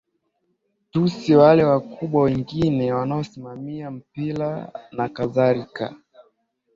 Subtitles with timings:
[0.91, 5.95] tusi wale wakubwa wengine wanaosimamia mpira na kadhalika